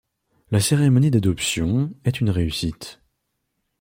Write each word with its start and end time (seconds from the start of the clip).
La 0.49 0.59
cérémonie 0.59 1.11
d'adoption 1.11 1.93
est 2.05 2.21
une 2.21 2.31
réussite. 2.31 3.01